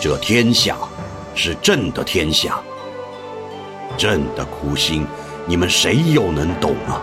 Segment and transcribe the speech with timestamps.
[0.00, 0.78] 这天下
[1.34, 2.60] 是朕的天下，
[3.96, 5.04] 朕的苦心，
[5.44, 7.02] 你们谁又能懂啊？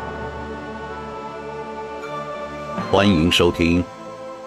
[2.89, 3.84] 欢迎收听《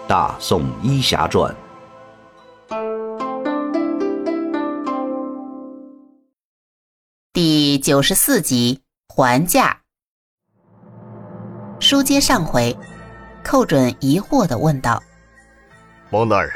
[0.07, 1.55] 大宋医侠传》
[7.31, 9.79] 第九十四集还价。
[11.79, 12.75] 书接上回，
[13.43, 15.03] 寇准疑惑的问道
[16.09, 16.51] ：“王大人，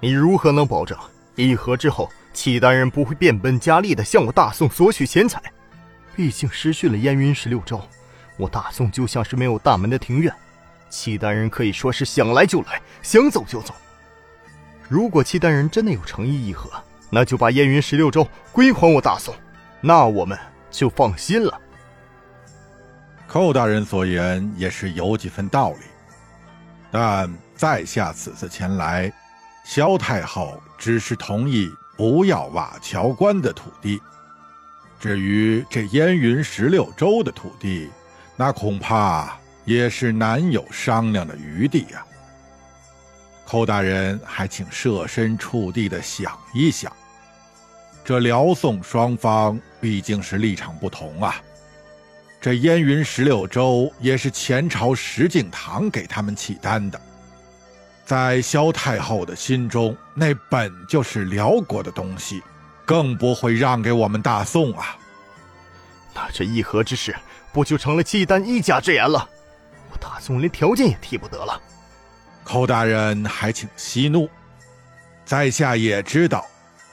[0.00, 0.98] 你如何能保证？”
[1.36, 5.40] 议和之后，契丹人不会变本加厉的向我大宋索取钱财。
[6.14, 7.80] 毕竟失去了燕云十六州，
[8.36, 10.32] 我大宋就像是没有大门的庭院，
[10.90, 13.74] 契丹人可以说是想来就来，想走就走。
[14.88, 16.70] 如果契丹人真的有诚意议和，
[17.08, 19.34] 那就把燕云十六州归还我大宋，
[19.80, 20.38] 那我们
[20.70, 21.58] 就放心了。
[23.26, 25.86] 寇大人所言也是有几分道理，
[26.90, 29.10] 但在下此次前来。
[29.64, 34.02] 萧太后只是同意不要瓦桥关的土地，
[34.98, 37.88] 至于这燕云十六州的土地，
[38.34, 42.04] 那恐怕也是难有商量的余地呀。
[43.46, 46.92] 寇大人还请设身处地的想一想，
[48.04, 51.36] 这辽宋双方毕竟是立场不同啊。
[52.40, 57.00] 这燕云十六州也是前朝石敬瑭给他们契丹的。
[58.04, 62.42] 在萧太后的心中，那本就是辽国的东西，
[62.84, 64.96] 更不会让给我们大宋啊。
[66.14, 67.16] 那这议和之事，
[67.52, 69.28] 不就成了契丹一家之言了？
[69.90, 71.60] 我大宋连条件也提不得了。
[72.44, 74.28] 寇大人还请息怒，
[75.24, 76.44] 在下也知道，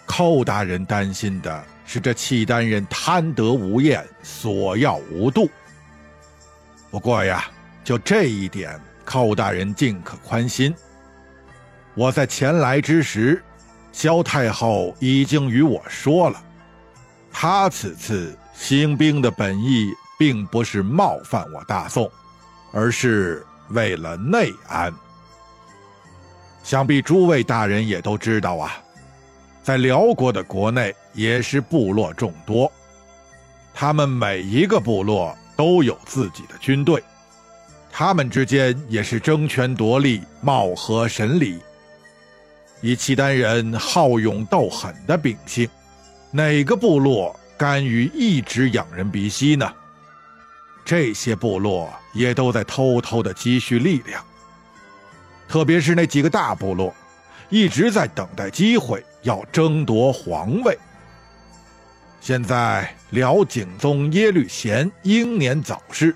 [0.05, 5.49] 寇大人担心的是这契丹人贪得无厌，索要无度。
[6.91, 7.45] 不过呀，
[7.83, 10.73] 就这一点，寇大人尽可宽心。
[11.99, 13.43] 我在前来之时，
[13.91, 16.41] 萧太后已经与我说了，
[17.29, 22.09] 她此次兴兵的本意并不是冒犯我大宋，
[22.71, 24.93] 而是为了内安。
[26.63, 28.77] 想必诸位大人也都知道啊，
[29.61, 32.71] 在辽国的国内也是部落众多，
[33.73, 37.03] 他们每一个部落都有自己的军队，
[37.91, 41.59] 他们之间也是争权夺利、貌合神离。
[42.81, 45.67] 以契丹人好勇斗狠的秉性，
[46.31, 49.71] 哪个部落甘于一直仰人鼻息呢？
[50.85, 54.23] 这些部落也都在偷偷的积蓄力量，
[55.47, 56.93] 特别是那几个大部落，
[57.49, 60.77] 一直在等待机会要争夺皇位。
[62.21, 66.15] 现在辽景宗耶律贤英年早逝，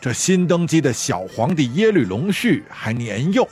[0.00, 3.48] 这新登基的小皇帝耶律隆绪还年幼，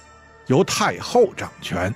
[0.46, 1.94] 由太后掌权。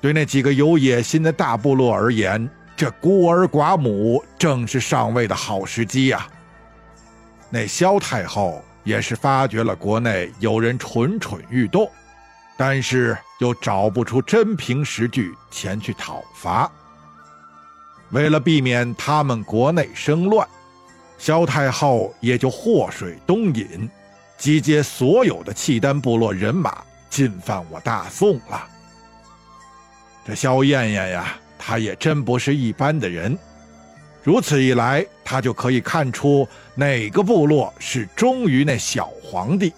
[0.00, 6.26] 对那几个有野心的大部落而言，这孤儿寡母正是上位的好时机呀。
[7.50, 11.90] 那萧太后也是发觉了国内有人蠢蠢欲动，
[12.56, 16.70] 但是又找不出真凭实据前去讨伐。
[18.10, 20.48] 为了避免他们国内生乱，
[21.18, 23.88] 萧太后也就祸水东引，
[24.38, 28.66] 集结所有的契丹部落人马进犯我大宋了。
[30.24, 33.36] 这萧燕燕呀，她也真不是一般的人。
[34.22, 39.72] 如此一来，她就可以看出哪个部落是忠于那小皇帝，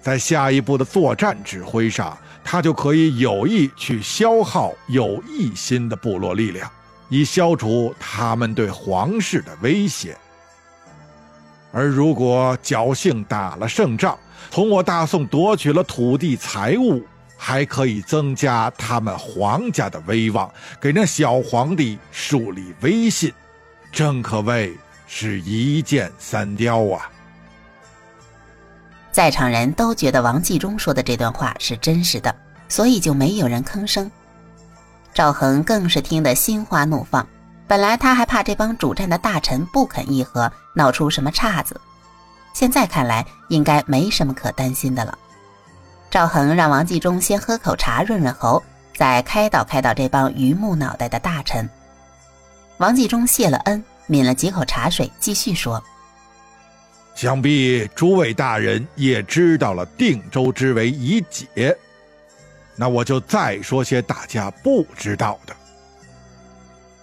[0.00, 6.70] 在下一步的作战指挥上，他就可以有意去消耗有异心的部落力量，
[7.08, 10.16] 以消除他们对皇室的威胁。
[11.72, 14.16] 而如果侥幸打了胜仗，
[14.48, 17.04] 从我大宋夺取了土地财物，
[17.36, 23.32] 还可以增加他们皇家的威望，给那小皇帝树立威信，
[23.92, 24.76] 正可谓
[25.06, 27.10] 是一箭三雕啊！
[29.12, 32.34] 在场人都觉得王继忠说的这段话是真实的，
[32.68, 34.10] 所以就没有人吭声。
[35.14, 37.26] 赵恒更是听得心花怒放，
[37.66, 41.80] 本来他还怕这帮主战的大臣不肯议和，闹出什么岔子，
[42.52, 45.16] 现在看来应该没什么可担心的了。
[46.10, 48.62] 赵恒让王继忠先喝口茶润润喉，
[48.94, 51.68] 再开导开导这帮榆木脑袋的大臣。
[52.78, 55.82] 王继忠谢了恩，抿了几口茶水，继续说
[57.14, 61.76] ：“想必诸位大人也知道了定州之围已解，
[62.76, 65.54] 那我就再说些大家不知道的。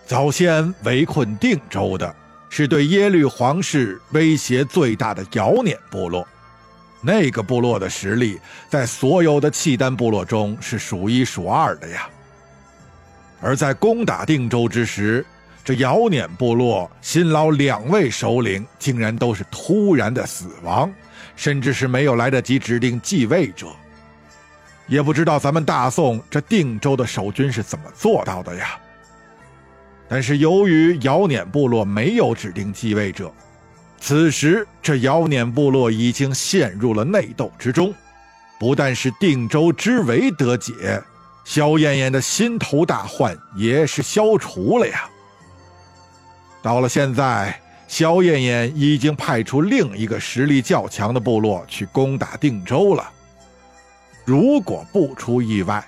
[0.08, 2.16] 早先围困定州的
[2.50, 6.28] 是对耶律皇室威胁最大的姚辇部落。”
[7.06, 8.40] 那个部落的实力，
[8.70, 12.10] 在所有的契丹部落中是数一数二的呀。
[13.42, 15.26] 而在攻打定州之时，
[15.66, 20.90] 这姚辇部落新老两位首领竟然都是突然的死亡，
[21.36, 23.68] 甚至是没有来得及指定继位者。
[24.88, 28.78] 也不知道咱们大宋这定州的守军是怎么做到的呀？
[30.08, 33.34] 但是由于姚辇部落没有指定继位者，
[34.06, 37.94] 此时这姚撵部落已经陷入了内斗之中，
[38.60, 41.02] 不但是定州之围得解。
[41.46, 45.10] 萧燕燕的心头大患也是消除了呀。
[46.62, 47.58] 到了现在，
[47.88, 53.10] 萧燕燕已经派出另一个实力较强的部落去攻打定州了。
[54.26, 55.82] 如果不出意外，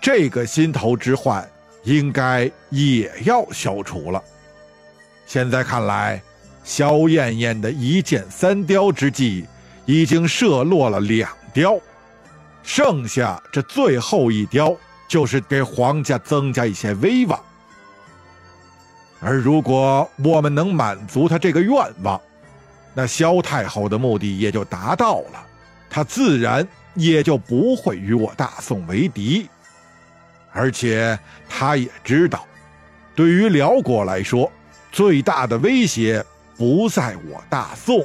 [0.00, 1.48] 这个心头之患
[1.84, 4.20] 应该也要消除了。
[5.26, 6.20] 现在看来，
[6.64, 9.46] 萧燕燕的一箭三雕之计
[9.86, 11.78] 已经射落了两雕，
[12.62, 14.76] 剩下这最后一雕。
[15.08, 17.38] 就是给皇家增加一些威望，
[19.20, 22.18] 而如果我们能满足他这个愿望，
[22.94, 25.46] 那萧太后的目的也就达到了，
[25.90, 29.46] 他自然也就不会与我大宋为敌，
[30.50, 32.46] 而且他也知道，
[33.14, 34.50] 对于辽国来说，
[34.90, 36.24] 最大的威胁
[36.56, 38.04] 不在我大宋，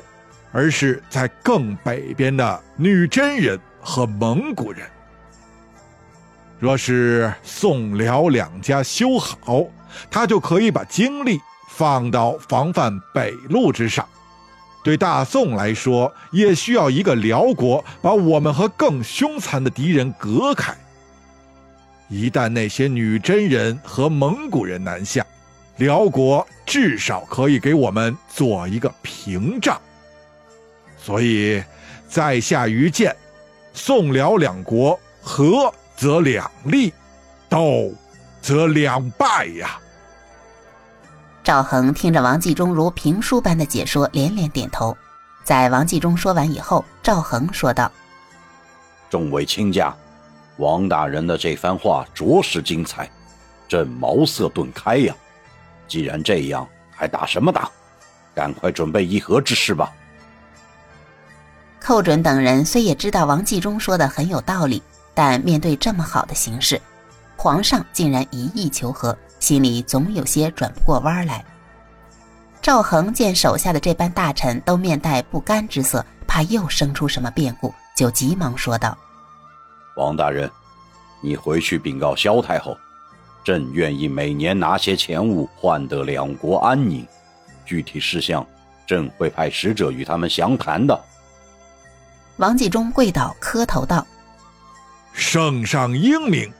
[0.52, 4.88] 而是在更北边的女真人和蒙古人。
[6.60, 9.64] 若是宋辽两家修好，
[10.10, 11.40] 他就可以把精力
[11.70, 14.08] 放到防范北路之上。
[14.84, 20.74] 对大宋来说，也需要一个辽国把我们和更凶残的敌人隔开。
[22.08, 25.26] 一旦那些女真人和蒙古人南下，
[25.77, 29.79] 辽国至少可以给我们做一个屏障。
[30.97, 31.63] 所以，
[32.07, 33.15] 在下愚见，
[33.74, 35.74] 宋辽两国和。
[36.00, 36.94] 则两利，
[37.50, 37.91] 斗
[38.39, 39.79] 则两败呀。
[41.44, 44.95] 赵恒听着王继忠如评书般的解说，连连点头。
[45.44, 47.91] 在王继忠说完以后，赵恒说道
[49.09, 49.91] ：“众位卿家，
[50.57, 53.09] 王大人的这番话着实精彩，
[53.68, 55.15] 朕茅塞顿开呀。
[55.88, 57.69] 既然这样，还打什么打？
[58.36, 59.92] 赶快准备议和之事吧。”
[61.80, 64.81] 寇准等人虽也知道王继忠说的很有道理。
[65.19, 66.80] 但面对这么好的形势，
[67.36, 71.44] 皇上竟然一意求和，心里总有些转不过弯来。
[72.62, 78.95] 赵恒见手下的这班大臣都面带不甘之色，怕又生出什么变故，就急忙说道
[79.98, 80.48] ：“王大人，
[81.19, 82.78] 你回去禀告萧太后，
[83.48, 87.08] 朕愿意每年拿些钱物换得两国安宁，
[87.64, 88.46] 具体事项，
[88.86, 91.02] 朕会派使者与他们详谈的。”
[92.36, 94.06] 王继忠跪倒磕头道。
[95.14, 96.52] 圣上英明，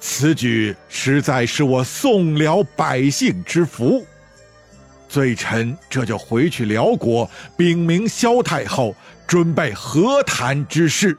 [0.00, 4.04] 此举实在是我宋辽百姓之福。
[5.08, 8.92] 罪臣这就回去辽国禀明萧太后，
[9.24, 11.16] 准备和谈之事。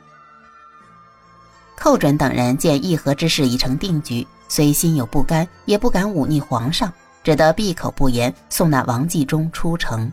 [1.78, 6.92] 寇准等人见议和之事已成定局，虽心有不甘，也不敢忤逆皇上，
[7.24, 10.12] 只得闭口不言，送那王继忠出城。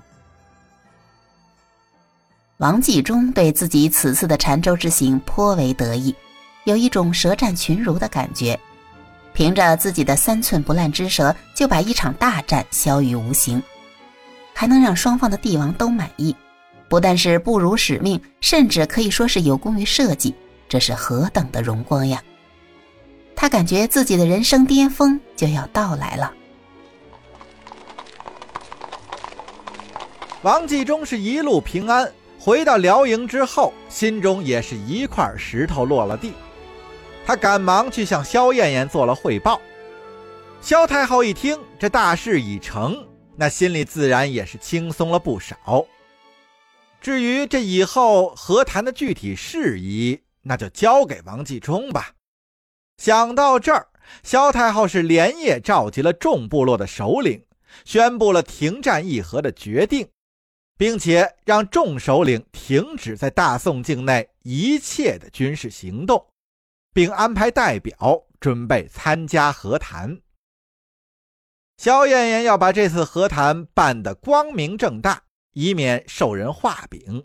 [2.59, 6.15] 王继忠对自己此次的澶州之行颇为得意。
[6.65, 8.59] 有一种舌战群儒的感觉，
[9.33, 13.62] 凭着自己的三寸不烂之舌，就把一场大战消于无形，
[14.52, 16.35] 还能让双方的帝王都满意，
[16.88, 20.35] 不但是不辱使命，甚至可以说是有功于社稷，
[20.69, 22.23] 这是何等的荣光呀！
[23.47, 26.35] 他感觉自己的人生巅峰就要到来了。
[30.43, 36.33] 王继忠是一路平安回到辽营之后，心中也是一块石头落了地。
[37.25, 39.61] 他赶忙去向萧燕燕做了汇报。
[40.61, 42.97] 萧太后一听这大事已成，
[43.37, 45.87] 那心里自然也是轻松了不少。
[47.00, 52.11] 至于这以后和谈的具体事宜，那就交给王继忠吧。
[52.97, 53.88] 想到这儿，
[54.23, 57.45] 萧太后是连夜召集了众部落的首领，
[57.85, 60.09] 宣布了停战议和的决定，
[60.76, 66.26] 并且让众首领停止在大宋境内一切的军事行动。
[66.97, 70.23] 并安排代表准备参加和谈。
[71.76, 77.23] 萧燕燕要把这次和谈办得光明正大，以免受人画饼。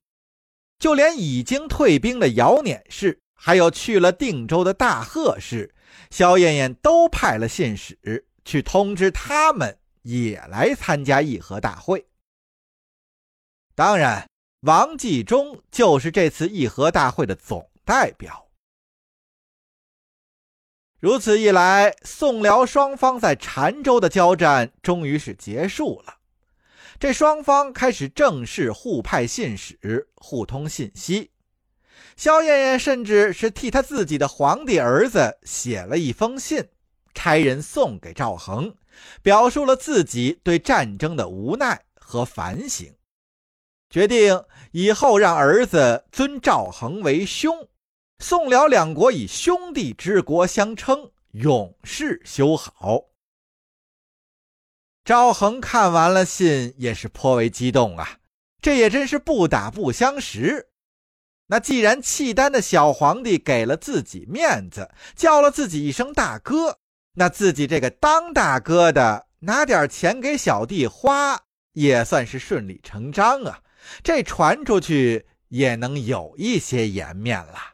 [0.77, 5.73] 就连已经退兵的姚撵氏，还有去了定州的大贺氏，
[6.11, 12.05] 萧燕燕都派了信使去通知他们也来参加议和大会。
[13.73, 14.29] 当然，
[14.59, 18.47] 王继忠就是这次议和大会的总代表。
[20.99, 26.19] 如此一来，宋辽双方在澶州的交战终于是结束了。
[26.99, 31.31] 这双方开始正式互派信使，互通信息。
[32.15, 36.69] 萧燕燕甚至是替他自己的皇帝儿子写了一封信，
[37.13, 38.75] 差人送给赵恒，
[39.21, 42.93] 表述了自己对战争的无奈和反省，
[43.89, 47.67] 决定以后让儿子尊赵恒为兄。
[48.19, 53.05] 宋辽两国以兄弟之国相称，永世修好。
[55.03, 58.19] 赵恒看完了信，也是颇为激动啊！
[58.61, 60.69] 这也真是不打不相识。
[61.51, 66.77] 那既然契丹的小皇帝给了自己面子，叫了自己一声大哥，
[67.15, 71.41] 那自己这个当大哥的拿点钱给小弟花，
[71.73, 73.59] 也算是顺理成章啊！
[74.01, 77.70] 这传出去也能有一些颜面了。